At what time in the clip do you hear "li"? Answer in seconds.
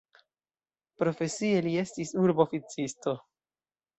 1.67-1.75